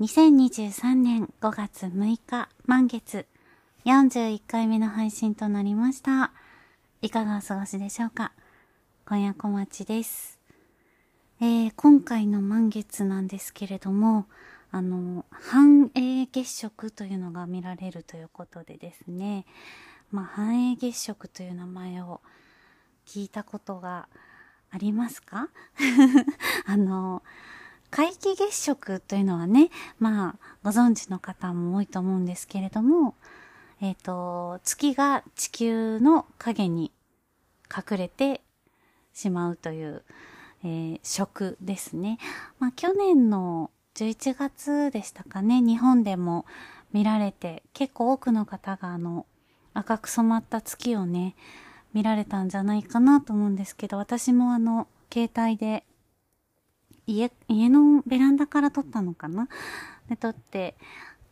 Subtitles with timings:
[0.00, 3.26] 2023年5月6日満月
[3.84, 6.32] 41回目の配信となりました。
[7.02, 8.32] いかがお過ごしでしょうか？
[9.06, 10.40] 今夜小町です。
[11.42, 14.24] えー、今回の満月なんですけれども、
[14.70, 19.44] あの、繁栄月食というのが見られるということでですね、
[20.10, 22.22] まあ、繁栄月食という名前を
[23.06, 24.08] 聞いたことが
[24.70, 25.50] ありますか？
[26.64, 27.22] あの、
[27.90, 33.16] 皆既月食というのはね、まあ、ご存知の方も多いと思うんですけれども、
[33.80, 36.92] えっ、と、月が地球の影に
[37.74, 38.42] 隠れて
[39.12, 40.04] しまうという、
[40.62, 42.18] えー、食ですね。
[42.60, 46.46] まあ、去年の11月でしたかね、日本でも
[46.92, 49.26] 見られて、結構多くの方があの、
[49.74, 51.34] 赤く染まった月をね、
[51.92, 55.84] 見られたんじゃないかなと思うんですけど、私もあの、携帯で、
[57.10, 59.48] 家、家のベランダから撮ったのかな？
[60.08, 60.76] で、撮って、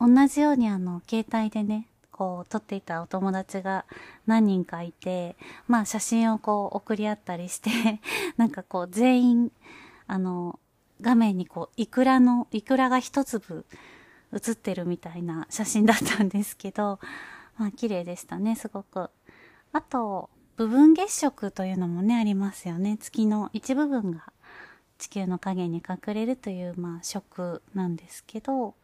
[0.01, 3.85] 同じようにあの、携帯でね、こう、撮っていたお友達が
[4.27, 7.71] 何人かいて、まあ写真をこう送り合ったりして、
[8.37, 9.53] なんかこう全員、
[10.07, 10.59] あの、
[11.01, 13.65] 画面にこう、イクラの、イクラが一粒
[14.33, 16.99] 写ってるみたいな写真だったんですけど、
[17.57, 19.11] まあ綺麗でしたね、すごく。
[19.73, 22.97] あと、部分月食というのもね、ありますよね。
[22.99, 24.25] 月の一部分が
[24.99, 28.75] 地球の影に隠れるという、まあ、食なんですけど、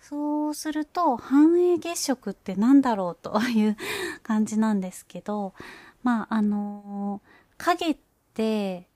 [0.00, 3.76] そうすると、繁栄月食って何だろうという
[4.22, 5.54] 感じなんですけど、
[6.02, 7.96] まあ、あのー、影っ
[8.34, 8.86] て、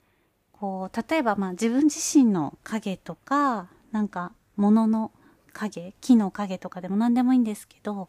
[0.52, 5.12] こう、例えばまあ自分自身の影とか、なんか物の
[5.52, 8.08] 影、木の影とかでも何でもいいんですけど、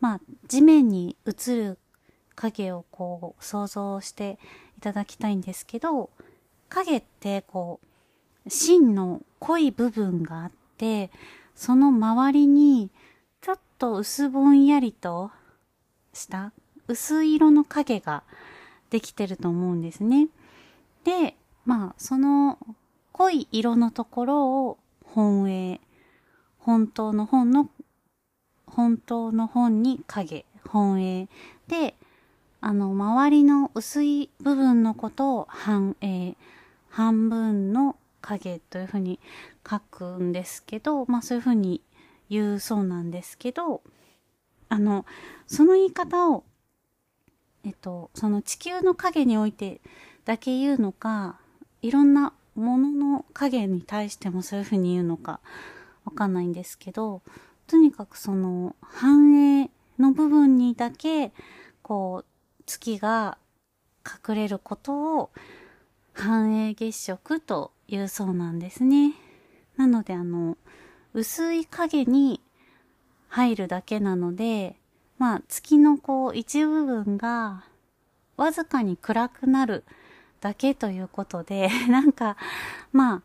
[0.00, 1.78] まあ地面に映る
[2.34, 4.38] 影をこう想像して
[4.76, 6.10] いただきたいんですけど、
[6.68, 7.87] 影ってこう、
[8.48, 11.10] 芯の濃い部分があって、
[11.54, 12.90] その周りに
[13.40, 15.30] ちょっと薄ぼんやりと
[16.12, 16.52] した
[16.86, 18.22] 薄い色の影が
[18.90, 20.28] できてると思うんですね。
[21.04, 22.58] で、まあ、その
[23.12, 25.80] 濃い色のところを本営、
[26.58, 27.68] 本当の本の、
[28.66, 31.28] 本当の本に影、本営
[31.66, 31.94] で、
[32.60, 36.36] あの、周りの薄い部分のことを半営、
[36.88, 39.18] 半分の影というふうに
[39.68, 41.82] 書くんですけど、まあそういうふうに
[42.30, 43.82] 言うそうなんですけど、
[44.68, 45.06] あの、
[45.46, 46.44] その言い方を、
[47.64, 49.80] えっと、その地球の影において
[50.24, 51.38] だけ言うのか、
[51.82, 55.40] いろんなものの影に対してもそういうふうに言うのか
[56.04, 57.22] わかんないんですけど、
[57.66, 61.32] とにかくその繁栄の部分にだけ、
[61.82, 63.38] こう、月が
[64.04, 65.30] 隠れることを
[66.12, 69.14] 繁栄月食というそうなんですね。
[69.76, 70.56] なのであの、
[71.14, 72.40] 薄い影に
[73.28, 74.76] 入るだけなので、
[75.18, 77.64] まあ月のこう一部分が
[78.36, 79.84] わずかに暗くなる
[80.40, 82.36] だけということで、 なんか、
[82.92, 83.22] まあ、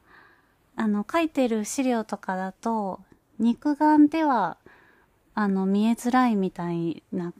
[0.75, 3.01] あの書いてる資料とかだと、
[3.39, 4.57] 肉眼では
[5.35, 7.33] あの見えづらいみたいな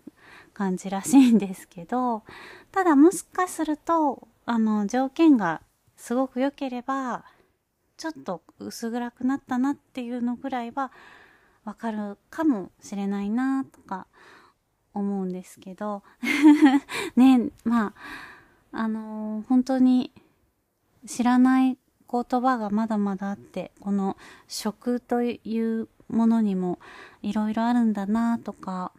[0.54, 2.24] 感じらしいんですけど、
[2.72, 5.62] ただもしかすると、あの条件が
[6.04, 7.24] すごく良ければ、
[7.96, 10.92] ちょっと薄暗くなったなっていうのぐらいは
[11.64, 14.08] わかるかもしれないなとか
[14.94, 16.04] 思うんですけど、
[17.16, 17.94] ね、ま
[18.74, 20.12] あ、あのー、本当に
[21.06, 21.78] 知らない
[22.12, 24.18] 言葉がまだまだあって、この
[24.50, 25.38] 食とい
[25.82, 26.80] うものにも
[27.22, 28.92] いろいろあるんだなとか、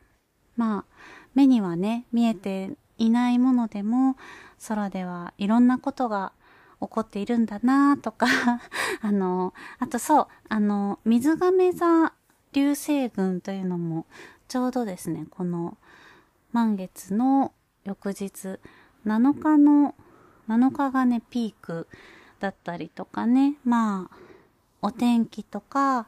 [0.56, 0.94] まあ、
[1.34, 4.16] 目にはね、見えていないものでも、
[4.66, 6.32] 空ではいろんなことが
[6.86, 8.26] 起こっているんだなとか、
[9.00, 12.12] あの、あとそう、あの、水亀座
[12.52, 14.06] 流星群というのも、
[14.48, 15.76] ちょうどですね、この
[16.52, 17.52] 満月の
[17.84, 18.58] 翌日、
[19.06, 19.94] 7日の、
[20.48, 21.88] 7日がね、ピーク
[22.40, 24.16] だったりとかね、まあ、
[24.82, 26.06] お天気とか、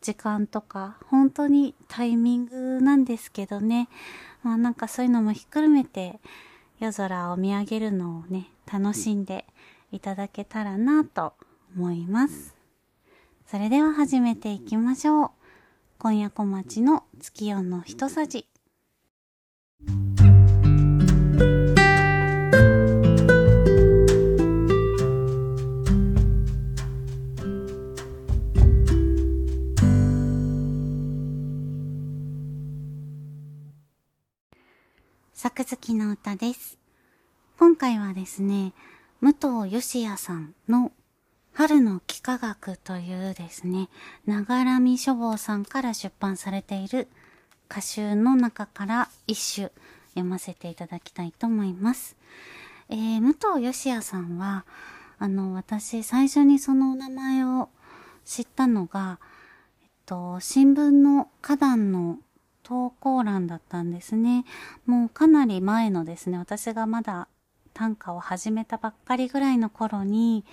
[0.00, 3.88] 時間とか、本当にタイミングなんですけどね、
[4.42, 6.20] まあなんかそういうのもひっくるめて、
[6.78, 9.46] 夜空を見上げるのをね、楽しんで
[9.92, 11.34] いただけたらなと
[11.76, 12.56] 思います。
[13.46, 15.30] それでは始めていきましょう。
[15.98, 18.46] 今夜小町の月夜の一さじ。
[35.32, 36.78] 作月の歌です。
[37.58, 38.72] 今回はですね、
[39.26, 40.92] 武藤義也さんの
[41.52, 43.88] 春の幾何学というですね、
[44.24, 47.08] ながらみ書房さんから出版されている
[47.68, 49.72] 歌集の中から一首
[50.10, 52.16] 読ませていただきたいと思います。
[52.88, 54.64] えー、武藤義也さんは、
[55.18, 57.68] あの、私、最初にそのお名前を
[58.24, 59.18] 知ったのが、
[59.82, 62.20] えっと、新聞の花壇の
[62.62, 64.44] 投稿欄だったんですね。
[64.84, 67.26] もうかなり前のですね、私がまだ
[67.76, 70.46] 短歌を始めたばっかりぐらいの頃に、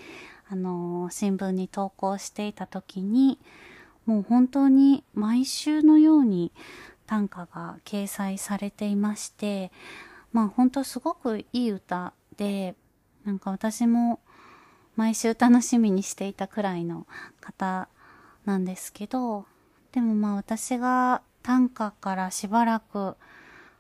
[0.50, 3.40] あの、新聞に投稿していた時に、
[4.06, 6.52] もう本当に毎週のように
[7.08, 9.72] 短歌が掲載されていまして、
[10.34, 12.76] まあ本当すごくいい歌で、
[13.24, 14.20] なんか私も
[14.98, 17.08] 毎週楽しみにしていたくらいの
[17.40, 17.88] 方
[18.44, 19.46] なんですけど、
[19.94, 23.16] でもまあ私が短歌からしばらく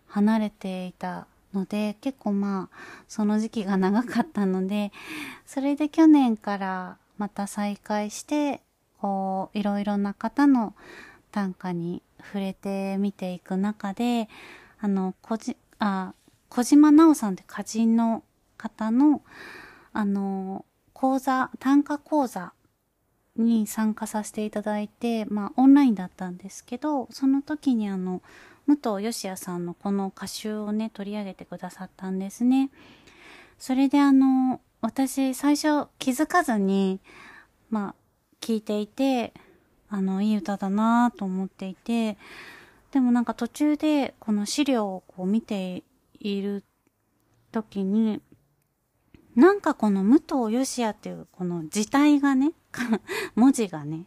[0.07, 2.75] 離れていたので、結構まあ、
[3.07, 4.91] その時期が長かったので、
[5.45, 8.61] それで去年からまた再開して、
[9.00, 10.73] こう、いろいろな方の
[11.31, 14.29] 短歌に触れてみていく中で、
[14.79, 16.13] あの、こじ、あ、
[16.50, 18.23] 小島直さんって歌人の
[18.57, 19.21] 方の、
[19.91, 22.53] あの、講座、短歌講座
[23.35, 28.21] に参加させていただいて、まあオンラインだったんですけど、その時にあの、
[28.68, 32.69] 武藤義也さんのこの歌集をね、取り上げてくださったんですね。
[33.57, 37.00] それであの、私最初気づかずに、
[37.69, 37.95] まあ、
[38.41, 39.33] 聞いていて、
[39.89, 42.18] あの、いい歌だなと思っていて、
[42.91, 45.83] でもなんか途中でこの資料をこう見て
[46.19, 46.63] いる
[47.51, 48.21] 時に、
[49.36, 52.51] なんかこの武藤義也っていうこの字体がね、
[53.36, 54.06] 文字がね、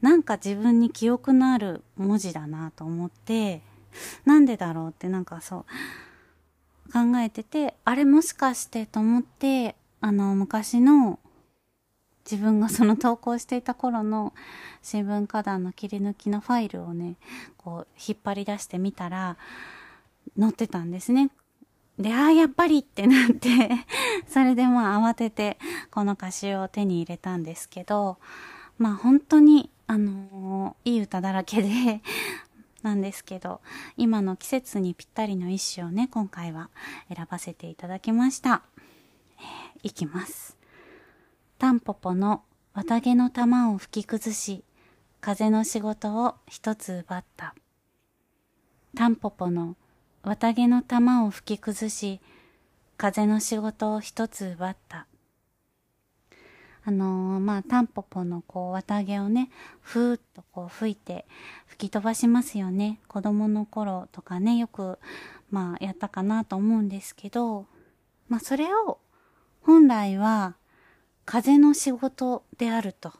[0.00, 3.62] なんか自分に記憶のある文字だなと思って、
[4.24, 5.66] なんでだろうってなんかそ
[6.88, 11.18] う考えてて、あれもしかしてと思って、あの昔の
[12.30, 14.32] 自分がその投稿していた頃の
[14.82, 17.16] 新聞花壇の切り抜きのファイルをね、
[17.56, 19.36] こう引っ張り出してみたら
[20.38, 21.30] 載ってたんですね。
[21.98, 23.48] で、ああ、やっぱりってなって
[24.26, 25.58] それでまあ慌てて
[25.90, 28.18] この歌詞を手に入れたんですけど、
[28.78, 32.02] まあ本当にあのー、いい歌だらけで
[32.82, 33.60] なんですけど、
[33.96, 36.70] 今の季節にぴったりの一首をね、今回は
[37.14, 38.62] 選ばせていただきました。
[39.38, 40.58] えー、いきます。
[41.58, 42.42] タンポポの
[42.74, 44.64] 綿毛の玉を吹き崩し、
[45.20, 47.54] 風の仕事を一つ奪った。
[48.96, 49.76] タンポポの
[50.24, 52.20] 綿毛の玉を吹き崩し、
[52.96, 55.06] 風の仕事を一つ奪った。
[56.86, 59.50] あのー、まあ、タンポポのこう、綿毛をね、
[59.82, 61.26] ふーっとこう吹いて
[61.66, 63.00] 吹き飛ばしますよね。
[63.06, 64.98] 子供の頃とかね、よく、
[65.50, 67.66] まあ、やったかなと思うんですけど、
[68.28, 68.98] まあ、それを、
[69.62, 70.56] 本来は、
[71.24, 73.12] 風の仕事であると。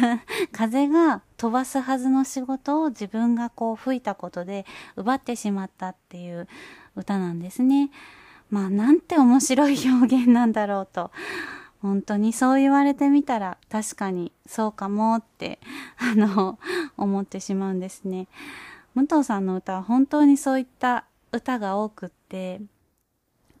[0.52, 4.66] 風が飛ばすはずの仕事を自分がこう吹いたことで
[4.96, 6.48] 奪ってしまったっていう
[6.96, 7.90] 歌なんですね。
[8.50, 11.12] まあなんて面白い表現なんだろうと
[11.82, 15.58] 本当にそう言われてみたら確かにそうかもって、
[15.96, 16.58] あの、
[16.96, 18.28] 思ってしまうんですね。
[18.94, 22.60] 武藤さんの歌は本当にそういった歌が多くって、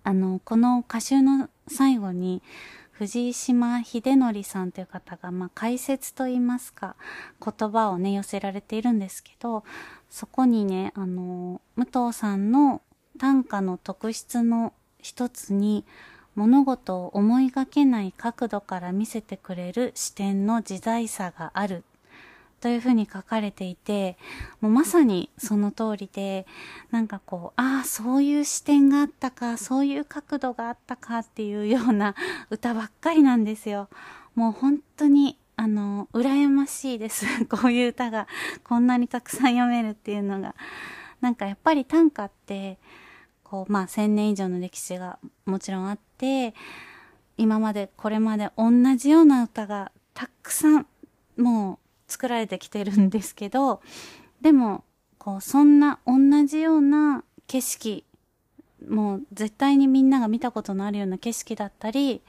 [0.04, 2.42] あの、この歌集の最後に、
[3.00, 6.96] 藤島秀則さんという方が、まあ、解説といいますか、
[7.42, 9.64] 言葉をね、寄せられているんですけど、
[10.10, 12.82] そこにね、あの、武藤さんの
[13.18, 15.86] 短歌の特質の一つに、
[16.34, 21.84] 物事を思いがけない角度から見せてくれる視点の自在さがある
[22.60, 24.18] というふうに書かれていて、
[24.60, 26.46] もうまさにその通りで、
[26.90, 32.14] なんかこう、ああ、そういう視点があったか、そういう角度があったかっていうような
[32.50, 33.88] 歌ばっかりなんですよ。
[34.34, 37.26] もう本当に、あの、羨ましいです。
[37.48, 38.26] こういう歌が
[38.62, 40.54] こんなにたくさん読めるっていうのが。
[41.20, 42.78] なんかやっぱり短歌って、
[43.42, 46.54] こう、まあ、千年以上の歴史がもちろんあって、
[47.36, 50.86] 今までこれまで同じような歌がたくさん
[51.36, 53.80] もう作られてきてるんですけど、
[54.40, 54.84] でも、
[55.18, 58.04] こう、そんな同じような景色、
[58.88, 62.22] もう絶対にみんなが見たことのあるような景色だったり、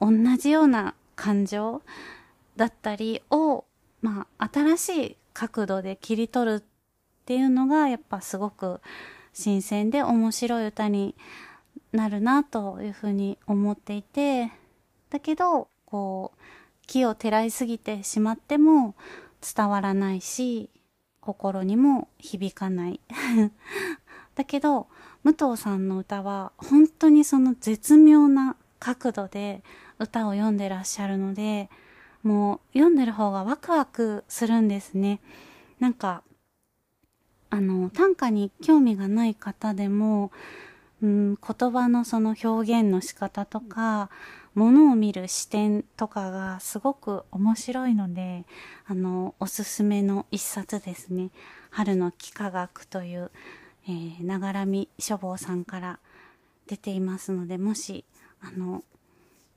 [0.00, 1.82] 同じような感情
[2.56, 3.64] だったりを、
[4.00, 6.62] まあ、新しい角度で切り取るっ
[7.24, 8.80] ていうのが、やっぱすごく
[9.32, 11.14] 新鮮で面白い歌に
[11.92, 14.50] なるなというふうに思っていて、
[15.10, 16.38] だけど、こう、
[16.86, 18.94] 木をてらいすぎてしまっても
[19.42, 20.70] 伝わらないし、
[21.20, 23.00] 心にも響かない。
[24.34, 24.88] だけど、
[25.22, 29.62] 武藤さんの歌は本当にその絶妙な角度で
[29.98, 31.70] 歌を読んでらっしゃるので、
[32.22, 35.20] もう読んでる方がワクワクするんですね。
[35.78, 36.22] なんか、
[37.50, 40.32] あの、短歌に興味がない方でも、
[41.02, 44.08] うん、言葉のその表現の仕方とか、も
[44.56, 48.44] のを見る視点とかがすごく面白いので、
[48.86, 51.30] あの、おすすめの一冊ですね。
[51.70, 53.30] 春の幾何学という、
[53.88, 55.98] えー、ながらみ書房さんから
[56.66, 58.04] 出ていますので、もし、
[58.42, 58.84] あの、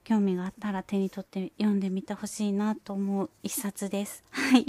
[0.05, 4.23] 興味があったら手に取って読んでみてほしいなと思う一冊です。
[4.31, 4.65] はい。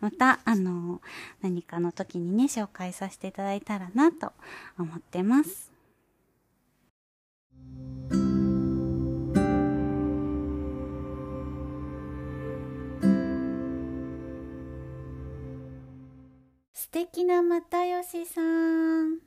[0.00, 1.00] また、あの、
[1.40, 4.32] 何かの時にね、紹介させていただいたらなと
[4.76, 5.69] 思ってます。
[16.80, 17.62] 素敵な又
[18.02, 19.18] 吉さん。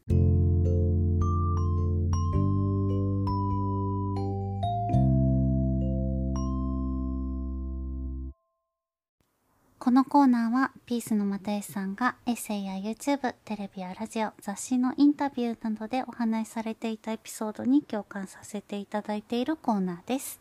[9.78, 20.40] このコーナーはピースの又吉さんがエッセイや YouTube、テレビやラジオ、雑誌のインタビューなどでお話しされていたエピソードに共感させていただいているコーナーです。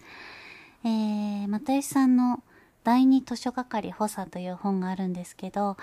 [0.83, 2.43] えー、又吉さんの
[2.85, 5.77] 第二図書係補佐という本があるんですけど、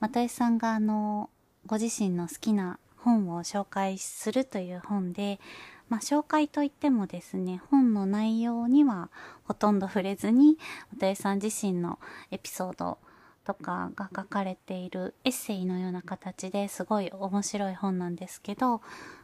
[0.00, 1.30] 又吉さんがあの、
[1.66, 5.40] ご自身の好きな本を紹介するという本で、
[5.88, 9.10] まあ、紹介といってもですね、本の内容には
[9.44, 10.58] ほとんど触れずに、
[10.92, 11.98] 又吉さん自身の
[12.30, 12.98] エピソード
[13.44, 18.80] とかが書かれているエッセイのような形ですごい面白い本なんですけど、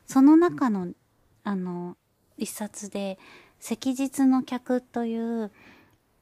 [0.06, 0.88] その中の、
[1.42, 1.96] あの、
[2.38, 3.18] 一冊で、
[3.60, 5.50] 赤日の客という、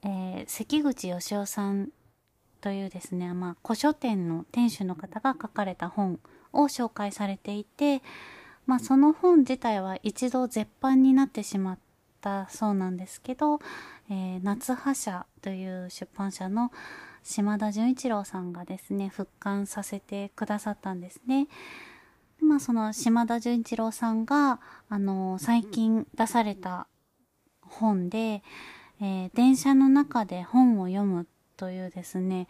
[0.03, 1.91] えー、関口義雄さん
[2.61, 6.21] というですね、まあ、古書店の店主の方が書かれた本
[6.53, 8.03] を紹介されていて、
[8.67, 11.79] まあ、その本自体は一度絶版になってしまっ
[12.21, 13.61] たそうなんですけど、
[14.11, 16.71] えー、夏葉社という出版社の
[17.23, 21.49] 島田純一郎さんがですね、復刊させてくださったんですね。
[22.41, 26.87] まあその島田純一郎さんが、あの、最近出された
[27.61, 28.43] 本で、
[29.01, 31.27] えー、電車の中で本を読む
[31.61, 32.49] というですね、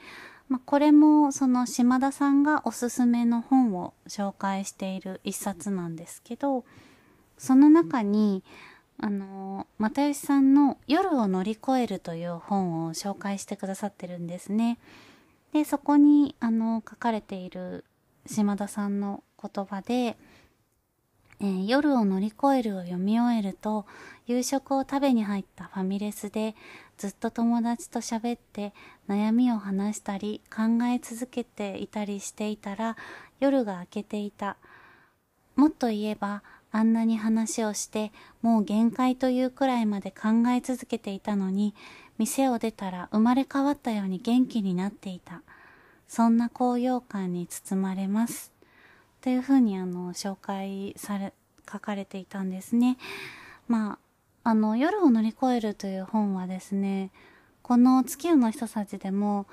[0.48, 6.64] まあ、これもその島田さんがおすすめの本を紹介している一冊なんですけど、
[7.36, 8.44] その中に、
[8.98, 14.78] あの、又吉さんの夜を乗り越えるという本を紹介してくださってるんですね。
[15.52, 17.84] で、そこに、あの、書かれている
[18.26, 20.16] 島田さんの言葉で、
[21.42, 23.86] えー、夜を乗り越えるを読み終えると、
[24.26, 26.54] 夕食を食べに入ったファミレスで、
[26.98, 28.74] ずっと友達と喋って
[29.08, 32.96] 悩みを話したり考え続けていたりしていたら、
[33.40, 34.56] 夜が明けていた。
[35.56, 36.42] もっと言えば、
[36.72, 41.74] あんなに話をして、もう限界というくらいまで考え続けていたのに、
[42.18, 45.42] 店を出たら生まれ変わったように元気になっていた。
[46.06, 48.52] そんな高揚感に包まれます。
[49.20, 51.32] というふうにあの、紹介され、
[51.70, 52.96] 書かれていたんですね。
[53.68, 53.98] ま
[54.44, 57.10] あ、あの、夜を乗り越えるという本はですね、
[57.62, 59.46] この月夜の人たちでも、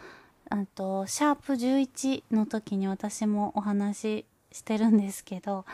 [0.49, 5.65] あと、シャープ11の時に私もお話ししてるんですけど、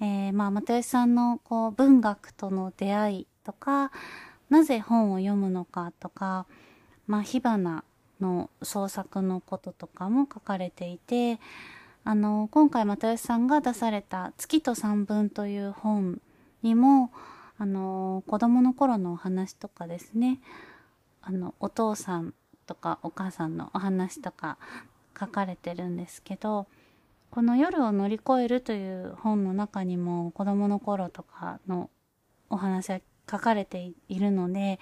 [0.00, 3.90] えー、まあ、又吉さんのこう文学との出会いとか、
[4.50, 6.46] なぜ本を読むのかとか、
[7.06, 7.84] まあ、火花
[8.20, 11.40] の創作のこととかも書かれていて、
[12.04, 16.20] あの、今回又吉さんが出された月と三分という本
[16.62, 17.10] にも、
[17.56, 20.40] あの、子供の頃のお話とかですね、
[21.22, 22.34] あの、お父さん
[22.66, 24.58] とかお母さんのお話とか
[25.18, 26.66] 書かれてるんですけど、
[27.30, 31.90] この夜を乗り越えるという本の中にも子供の頃とかの
[32.50, 34.78] お話は書かれているので、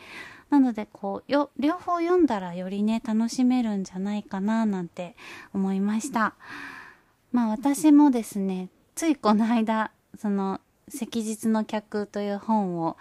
[0.51, 5.15] なのでこう、よ、両方読んだらよりね、楽しめるんじゃないかななんて
[5.55, 6.35] 思いました。
[7.33, 12.97] まあ私もですね、ついこの間、その、赤日の客という本を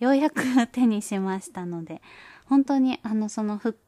[0.00, 2.02] ようやく手にしましたので、
[2.46, 3.78] 本当にあのその復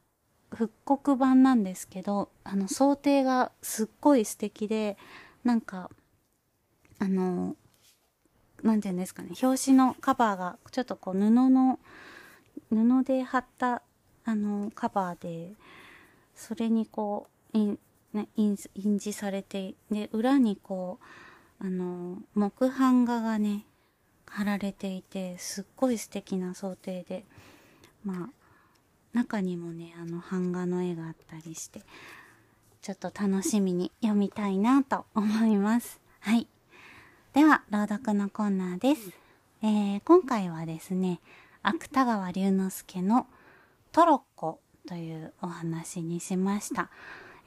[0.53, 4.97] 復刻版なんですけど、あの、想定がすっごい素敵で、
[5.43, 5.89] なんか、
[6.99, 7.55] あの、
[8.61, 11.79] なんて言うんですかね、表紙のカバーが、ちょっとこう、布の、
[12.69, 13.81] 布で貼った、
[14.25, 15.53] あの、カバーで、
[16.35, 17.57] それにこう、
[18.13, 20.99] ね、印字されて、で、裏にこ
[21.61, 23.65] う、あの、木版画がね、
[24.27, 27.25] 貼られていて、すっごい素敵な想定で、
[28.03, 28.29] まあ、
[29.13, 31.81] 中にもね、あの版画の絵があったりして、
[32.81, 35.99] ちょっと楽しみに読みたいなと思います。
[36.19, 36.47] はい。
[37.33, 39.11] では、朗読のコーナーです。
[39.61, 41.19] えー、今回はですね、
[41.61, 43.27] 芥川龍之介の
[43.91, 46.89] トロッコというお話にしました。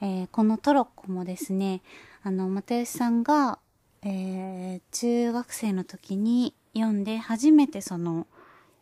[0.05, 1.81] えー、このトロッコもですね、
[2.21, 3.57] あの、又吉さんが、
[4.03, 8.27] えー、中学生の時に読んで初めてその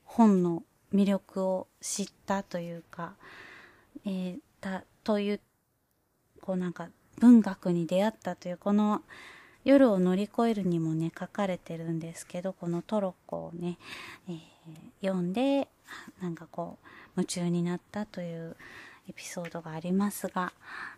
[0.04, 0.64] 本の
[0.94, 3.14] 魅力を知ったというか、
[4.06, 5.40] えー、た、という、
[6.42, 6.90] こうなんか
[7.22, 9.02] 文学に出会ったという、この
[9.64, 13.78] 夜を乗り越えるにもね、書かれてるんですけど、このトロッコをね、
[14.28, 14.38] えー、
[15.00, 15.70] 読んで、
[16.22, 18.58] なんかこう、夢中になったという
[19.10, 20.54] エピソードがありますが、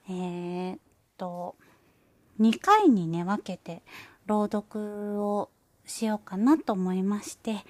[0.09, 0.79] えー、っ
[1.17, 1.55] と、
[2.39, 3.81] 2回にね、分けて
[4.25, 5.49] 朗読を
[5.85, 7.65] しようかなと思いまして、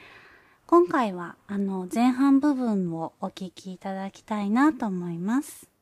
[0.67, 5.74] 今回はあの前半部分をお聞きいただきたいなと思います。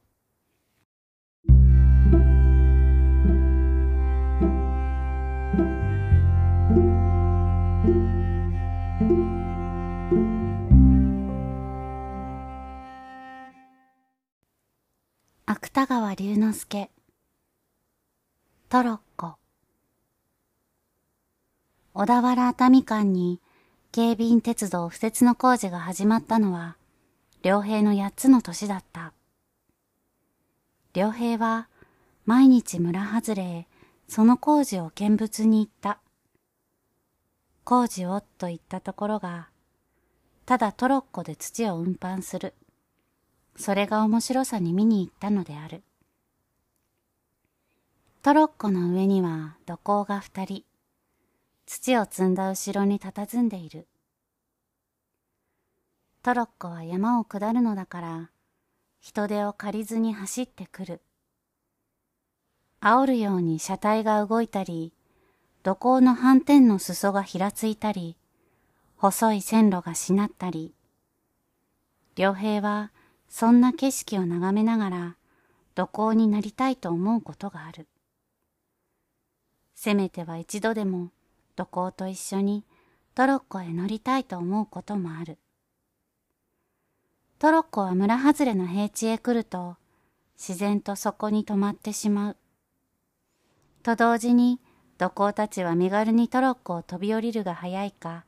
[15.76, 16.92] 芥川龍之介
[18.70, 19.38] トロッコ
[21.96, 23.42] 小田原熱海間に
[23.92, 26.78] 京浜鉄道敷設の工事が始まったのは
[27.42, 29.14] 良平の八つの年だった。
[30.94, 31.68] 良平は
[32.28, 33.68] 毎日村外れへ
[34.08, 35.98] その工事を見物に行った。
[37.64, 39.50] 工事をと言ったところが、
[40.46, 42.54] ただトロッコで土を運搬する。
[43.56, 45.84] それが面白さに見に行ったのである。
[48.22, 50.64] トロッコの上には土工が二人、
[51.66, 53.88] 土を積んだ後ろに佇んでいる。
[56.22, 58.30] トロッコは山を下るのだから、
[59.02, 61.02] 人手を借りずに走ってくる。
[62.80, 64.94] 煽るように車体が動いたり、
[65.64, 68.16] 土工の斑点の裾がひらついたり、
[68.96, 70.74] 細い線路がしなったり、
[72.16, 72.93] 良平は
[73.36, 75.16] そんな景色を眺めながら
[75.74, 77.88] 土工になりたいと思うことがある。
[79.74, 81.10] せめては一度でも
[81.56, 82.64] 土工と一緒に
[83.16, 85.40] トロッコへ乗りたいと思うこともある。
[87.40, 89.78] トロッコは村外れの平地へ来ると
[90.38, 92.38] 自然とそこに止まってしまう。
[93.82, 94.60] と同時に
[95.00, 98.26] 土工たちは身軽にトロッコを飛び降りるが早いか、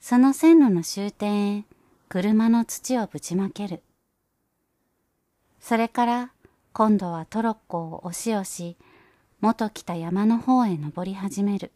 [0.00, 1.64] その線路の終点へ
[2.08, 3.84] 車の土をぶちまける。
[5.60, 6.32] それから
[6.72, 8.76] 今度はトロッコを押し押し、
[9.40, 11.72] 元来た山の方へ登り始める。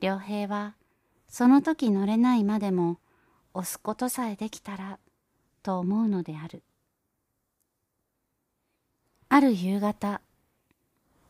[0.00, 0.74] 良平は、
[1.28, 2.98] その時乗れないまでも、
[3.54, 4.98] 押すことさえできたら、
[5.62, 6.62] と思うのである。
[9.28, 10.20] ある夕方、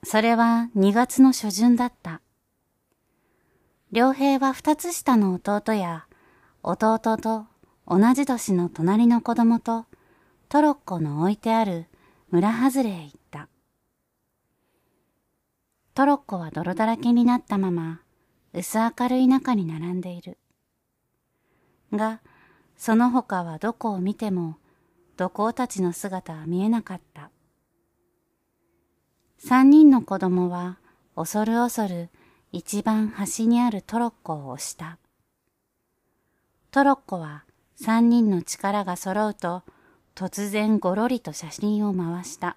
[0.03, 2.21] それは2月の初旬だった。
[3.93, 6.07] 良平は二つ下の弟や、
[6.63, 7.47] 弟と
[7.87, 9.87] 同じ年の隣の子供と、
[10.55, 11.87] トロッコの置いてある
[12.31, 13.49] 村外れへ行った。
[15.95, 18.03] トロッコは泥だらけになったまま、
[18.53, 20.39] 薄明るい中に並んでいる。
[21.93, 22.21] が、
[22.77, 24.59] その他はどこを見ても、
[25.17, 27.33] 土工たちの姿は見えなかった。
[29.39, 30.79] 三人の子供は、
[31.17, 32.11] 恐る恐る
[32.53, 34.99] 一番端にあるトロッコを押した。
[36.71, 37.43] トロッコは
[37.75, 39.65] 三人の力が揃うと、
[40.15, 42.57] 突然ごろりと写真を回した。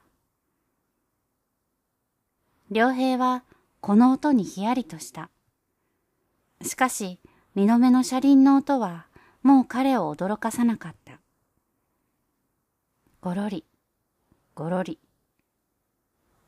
[2.72, 3.44] 良平は
[3.82, 5.30] この音にひやりとした。
[6.62, 7.20] しかし、
[7.56, 9.08] 二度目の車輪の音は
[9.42, 11.20] もう彼を驚かさなかった。
[13.22, 13.66] ごろり、
[14.54, 15.00] ごろり。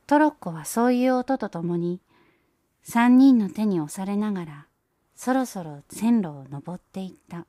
[0.05, 2.01] トロッコはそういう音とともに、
[2.83, 4.67] 三人の手に押されながら、
[5.15, 7.47] そろそろ線路を登っていった。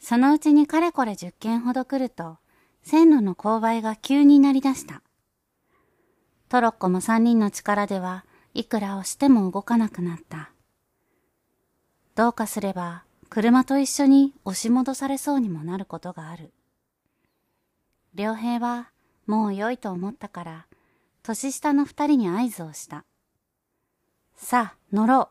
[0.00, 2.38] そのうちにかれこれ十件ほど来ると、
[2.82, 5.02] 線路の勾配が急になりだした。
[6.48, 10.50] トロッコも三人の力ではいくら押しても動かなくなった。
[12.14, 16.52] どうかすれば車と一緒に押し戻されそうにもなることがある。
[18.14, 18.90] 良平は
[19.26, 20.66] もう良いと思ったから、
[21.22, 23.04] 年下の二人に合図をした。
[24.34, 25.28] さあ、乗ろう。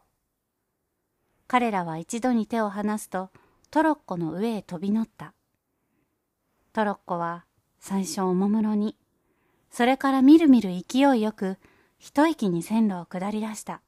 [1.48, 3.32] 彼らは一度に手を離すと、
[3.70, 5.34] トロッコの上へ飛び乗った。
[6.74, 7.46] トロッコは
[7.80, 8.96] 最初おもむろに、
[9.70, 11.58] それからみるみる勢いよく
[11.98, 13.82] 一息に線路を下り出した。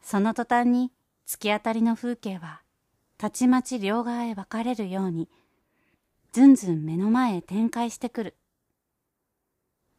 [0.00, 0.90] その途端に
[1.26, 2.62] 突き当たりの風景は
[3.18, 5.28] たちまち両側へ分かれるように
[6.32, 8.36] ずんずん目の前へ展開してくる。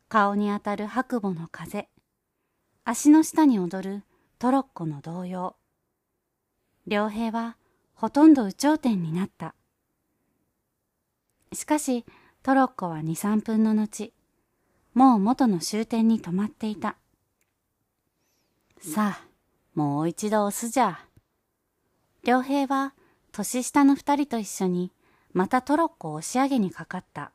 [0.08, 1.90] 顔に当たる白母の風、
[2.86, 4.04] 足の下に踊る
[4.40, 5.56] トロッコの動揺。
[6.86, 7.58] 良平は
[8.00, 9.56] ほとんど有頂天になった。
[11.52, 12.06] しかし、
[12.44, 14.14] トロッコは2、3分の後、
[14.94, 16.98] もう元の終点に止まっていた。
[18.80, 19.28] さあ、
[19.74, 21.00] もう一度押すじゃ。
[22.24, 22.94] 良平は
[23.32, 24.92] 年下の二人と一緒に
[25.34, 27.32] またトロッコを押し上げにかかった。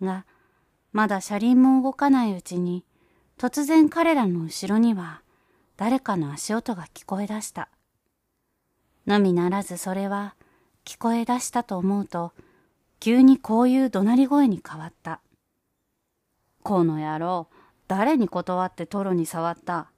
[0.00, 0.24] が、
[0.92, 2.82] まだ車輪も動かないうちに
[3.36, 5.20] 突然彼らの後ろには
[5.76, 7.68] 誰かの足音が聞こえ出した。
[9.06, 10.34] のみならずそれは
[10.84, 12.32] 聞こえ出したと思うと
[13.00, 15.20] 急にこういう怒鳴り声に変わった。
[16.62, 17.48] この野郎、
[17.88, 19.90] 誰に断ってトロに触った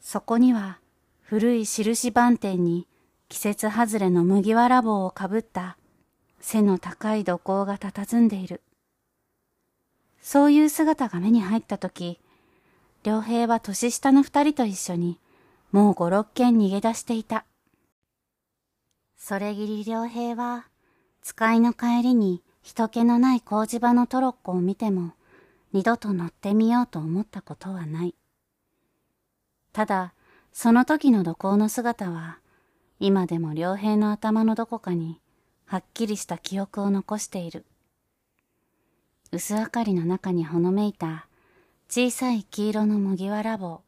[0.00, 0.78] そこには
[1.20, 2.86] 古い印番店に
[3.28, 5.76] 季節外れの麦わら帽をかぶった
[6.40, 8.62] 背の高い土工が佇んでいる。
[10.20, 12.20] そういう姿が目に入ったとき、
[13.02, 15.18] 良平は年下の二人と一緒に
[15.74, 17.44] もう五六軒逃げ出していた。
[19.16, 20.68] それぎり良平は
[21.20, 25.14] 使いの帰りに人気のない工事場のトロッコを見ても
[25.72, 28.14] 二度と乗ってみようと思ったことはない。
[29.72, 30.14] ただ、
[30.52, 32.38] その時の土工の姿は、
[33.00, 35.20] 今でも良平の頭のどこかに、
[35.66, 37.66] はっきりした記憶を残している。
[39.32, 41.26] 薄明かりの中にほのめいた、
[41.88, 43.83] 小さい黄色の麦わら帽。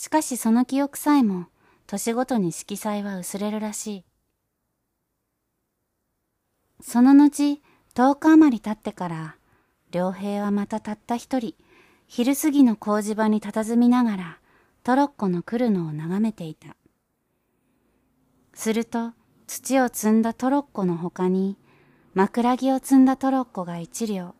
[0.00, 1.46] しかしその記憶さえも、
[1.88, 4.04] 年ごとに色彩は薄れるらしい。
[6.80, 7.60] その後、
[7.96, 9.36] 10日余り経ってから、
[9.90, 11.56] 良平はまたたった一人、
[12.06, 14.38] 昼過ぎの工事場に佇みながら
[14.84, 16.76] トロッコの来るのを眺めていた。
[18.54, 19.14] すると
[19.48, 21.56] 土を積んだトロッコの他に
[22.14, 24.36] 枕木を積んだトロッコが一両。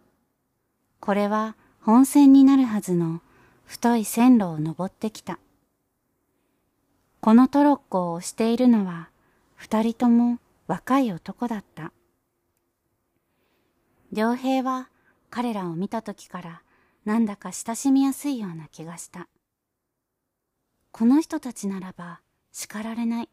[1.00, 3.22] これは本線になるはずの
[3.64, 5.40] 太い線路を登ってきた。
[7.20, 9.10] このトロッコを押しているのは
[9.54, 11.92] 二人とも若い男だった。
[14.12, 14.88] 良平は
[15.28, 16.62] 彼らを見た時から
[17.04, 19.28] なんだか親しみやすいような気がした。
[20.92, 22.20] この人たちならば
[22.52, 23.28] 叱られない。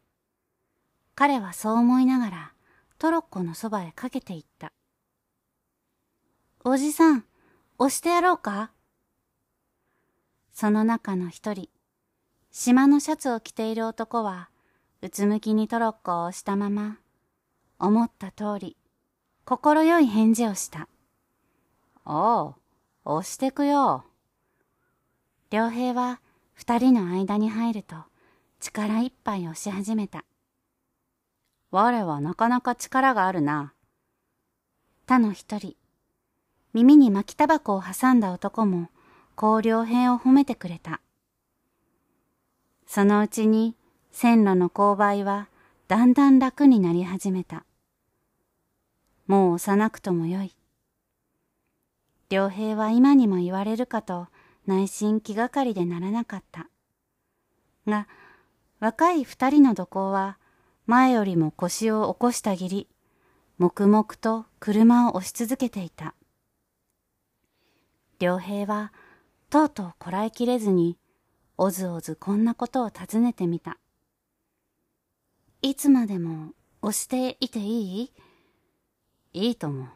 [1.14, 2.52] 彼はそう思いながら
[2.98, 4.72] トロッコのそばへかけていった。
[6.64, 7.24] おじさん、
[7.78, 8.72] 押してやろうか？
[10.52, 11.68] その中の一人、
[12.58, 14.48] 島のシャツを着ている男は、
[15.02, 16.96] うつむきにトロッコを押したまま、
[17.78, 18.78] 思った通り、
[19.44, 20.88] 心よい返事をした。
[22.06, 22.54] おう、
[23.04, 24.06] 押してくよ。
[25.50, 26.22] 良平は
[26.54, 27.96] 二人の間に入ると
[28.58, 30.24] 力いっぱい押し始めた。
[31.70, 33.74] 我はなかなか力があるな。
[35.06, 35.76] 他の一人、
[36.72, 38.88] 耳に巻きタバコを挟んだ男も、
[39.34, 41.02] こう良平を褒めてくれた。
[42.86, 43.74] そのうちに
[44.12, 45.48] 線路の勾配は
[45.88, 47.64] だんだん楽になり始めた。
[49.26, 50.56] もう押さなくともよい。
[52.30, 54.28] 良平は今にも言われるかと
[54.66, 56.68] 内心気がかりでならなかった。
[57.86, 58.08] が、
[58.80, 60.38] 若い二人の土工は
[60.86, 62.88] 前よりも腰を起こしたぎり、
[63.58, 66.14] 黙々と車を押し続けていた。
[68.20, 68.92] 良平は
[69.50, 70.98] とうとうこらえきれずに、
[71.58, 73.78] おずおずこんなことを尋ねてみた。
[75.62, 78.12] いつまでも押していていい？
[79.32, 79.86] いいと思う。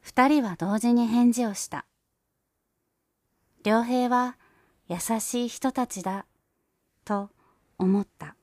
[0.00, 1.84] 二人は同時に返事をした。
[3.64, 4.38] 良平は
[4.88, 6.24] 優しい人たちだ、
[7.04, 7.28] と
[7.76, 8.37] 思った。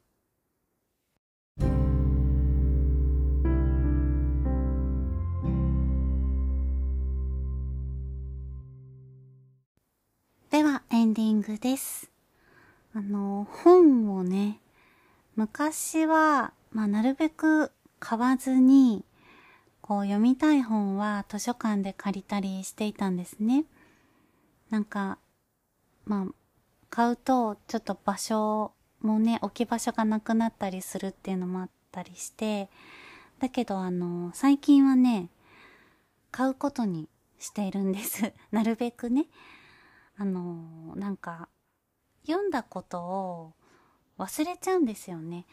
[11.16, 12.12] ディングです。
[12.94, 14.60] あの、本をね、
[15.38, 19.06] 昔は、まあ、なるべく買わずに、
[19.80, 23.64] こう読みたい本は図書館で借りたりしていたんですね。
[24.70, 25.18] なんか、
[26.04, 26.34] まあ、
[26.90, 32.68] 買うとちょっと場所もね、置き場所がなくなったりするっていうのもあったりして、
[33.40, 35.30] だけどあの、最近はね、
[36.32, 37.08] 買うことに
[37.40, 38.34] しているんです。
[38.52, 39.28] なるべくね。
[40.18, 41.50] あの、なんか、
[42.26, 43.54] 読んだことを
[44.18, 45.46] 忘れちゃうんですよね。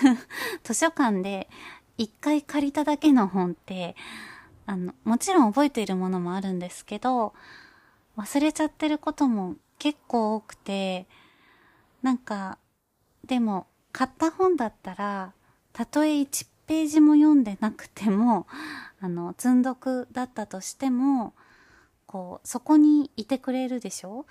[0.62, 1.48] 図書館で
[1.96, 3.96] 一回借りただけの本って、
[4.66, 7.34] あの、もちろん覚えているものもあるんですけど、
[8.16, 11.06] 忘れちゃってることも結構多くて、
[12.02, 12.58] なんか、
[13.24, 15.32] でも、買った本だったら、
[15.72, 18.46] たとえ1ページも読んでなくても、
[19.00, 21.34] あの、積んどくだったとしても、
[22.14, 24.24] こう、そこにいてくれるでしょ？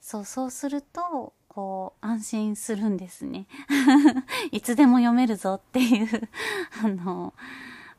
[0.00, 3.46] そう、そうすると、こう、安心するんですね。
[4.50, 6.08] いつでも読めるぞっていう
[6.82, 7.34] あの、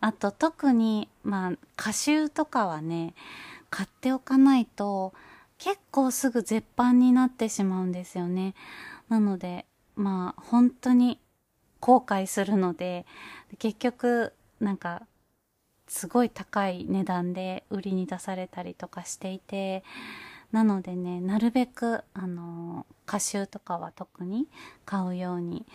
[0.02, 3.14] あと特に、まあ、歌集とかはね、
[3.70, 5.14] 買っておかないと、
[5.60, 8.56] 結構すぐ絶版になってしまうんですよね。
[9.10, 11.20] なので、まあ、本当に
[11.82, 13.06] 後悔するので、
[13.60, 15.06] 結局、なんか、
[15.88, 19.84] すごい高い値段で売りに出されたりとかしていて、
[20.52, 24.48] なのでね、なるべく、あの、歌集とかは特に
[24.86, 25.66] 買うように、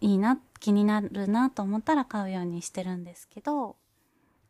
[0.00, 3.76] いいな、気になるなと思ったら買うようにしてるんですけど、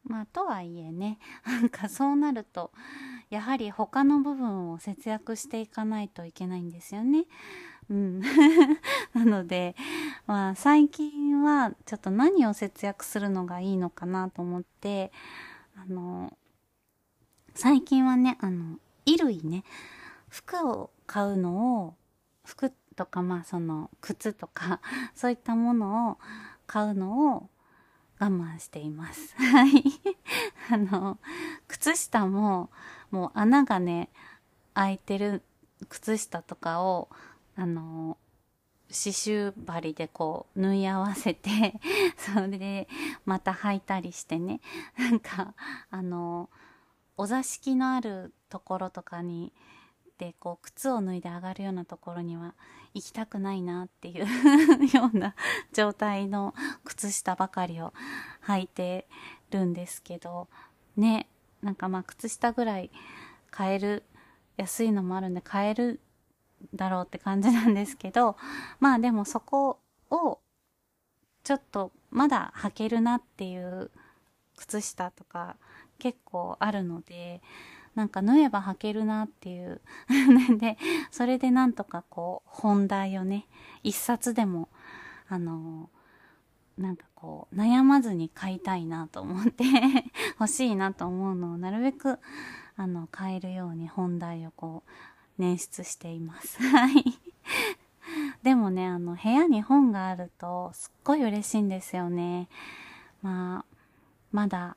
[0.05, 2.73] まあ、とはいえね、 なんかそうなると、
[3.31, 7.25] やはり他の部分を節約していかないといけないんですよね。
[7.91, 8.21] うん。
[9.15, 9.77] なので、
[10.27, 15.13] まあ最近はちょっと何を節約するのがいいのかなと思って、
[15.77, 16.37] あの、
[17.55, 19.65] 最近はね、あの、衣類ね、
[20.29, 21.95] 服を買うのを、
[22.45, 24.81] 服とかまあその靴とか、
[25.15, 26.19] そういったものを
[26.67, 27.51] 買うのを
[28.19, 29.35] 我慢しています。
[29.39, 29.85] はい。
[30.71, 31.19] あの、
[31.69, 32.71] 靴下も、
[33.11, 34.11] もう穴がね、
[34.75, 35.43] 開いてる
[35.89, 37.09] 靴下とかを、
[37.57, 38.17] あの、
[38.89, 41.81] 刺繍針でこう縫い合わせて
[42.17, 42.87] それで
[43.25, 44.61] また履いたりしてね。
[44.97, 45.55] なんか、
[45.91, 46.51] あの、
[47.17, 49.53] お座敷のあるところとかに、
[50.19, 52.55] で、こう、靴を脱いで上がるようなところには
[52.93, 54.27] 行きたくないなっていう
[54.97, 55.35] ような
[55.73, 57.93] 状態の靴下ばかりを
[58.43, 59.09] 履いて
[59.51, 60.49] るんですけど、
[60.97, 61.29] ね、
[61.63, 62.91] なんかまあ靴下ぐらい
[63.51, 64.05] 買える、
[64.57, 66.01] 安いのもあるんで買える
[66.75, 68.37] だろうって感じなんですけど、
[68.81, 69.79] まあでもそこ
[70.11, 70.39] を
[71.43, 73.91] ちょっとまだ履けるなっていう
[74.57, 75.57] 靴下とか
[75.99, 77.43] 結構あるので、
[77.95, 79.81] なんか縫えば履けるなっていう
[80.59, 80.79] で、
[81.11, 83.47] それでなんとかこう本題をね、
[83.83, 84.69] 一冊でも、
[85.29, 85.91] あの
[86.77, 89.65] なんかこう悩まずに買いたいなと思って
[90.41, 92.19] 欲しいなと思うのをなるべく
[92.77, 94.91] あの買えるように本題をこう
[95.39, 96.63] 捻出しています。
[96.63, 97.05] はい。
[98.43, 102.49] でもね、あの部屋に本があるとすっごい嬉しいんですよね。
[103.23, 103.77] まあ、
[104.33, 104.77] まだ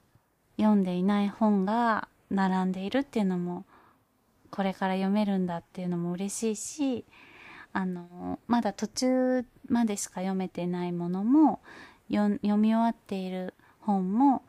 [0.57, 3.65] 読んでいない本が並んでいるっていうのも
[4.49, 7.05] これから読めるんだっていうのも嬉しいし
[7.73, 11.59] あのまだ途中までしか読めてないものも
[12.09, 14.43] 読み終わっている本も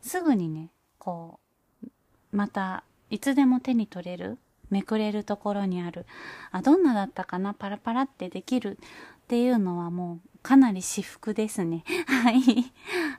[0.00, 1.38] すぐにねこ
[1.84, 1.88] う
[2.32, 4.38] またいつでも手に取れる
[4.72, 6.06] めくれるところにある。
[6.50, 7.54] あどんなだったかな？
[7.54, 8.78] パラパラってできる？
[9.24, 11.84] っていうのはもうかなり至福ですね。
[12.08, 12.42] はい。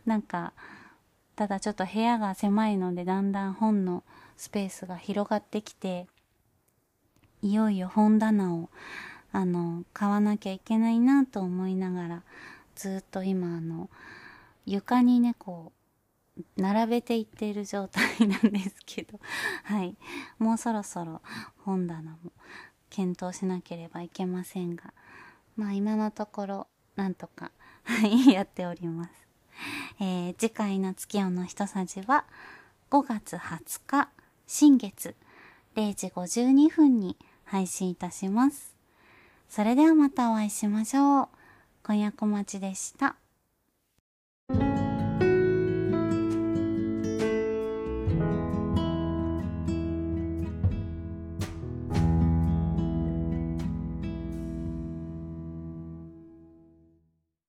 [0.06, 0.54] なんか
[1.36, 4.04] ただちょっと部屋が狭いのでだんだん本の
[4.38, 6.08] スペースが広がってきて、
[7.42, 8.70] いよいよ本棚を、
[9.32, 12.24] あの、買わなきゃいけないなと思いながら、
[12.76, 13.90] ずっと今あの、
[14.66, 15.83] 床にね、こう、
[16.58, 19.20] 並べていっている状態なんですけど、
[19.64, 19.96] はい。
[20.40, 21.22] もうそろそろ
[21.60, 22.18] 本棚も
[22.90, 24.94] 検討しなければいけませんが、
[25.56, 27.52] まあ今のところ、なんとか、
[27.84, 29.12] はい、やっております。
[30.00, 32.26] えー、次回の月夜の一さじは
[32.90, 34.10] 5月20日
[34.48, 35.16] 新月
[35.76, 38.76] 0時52分に配信いたします。
[39.48, 41.30] それではまたお会いしましょう。
[41.84, 43.23] 今夜小町でした。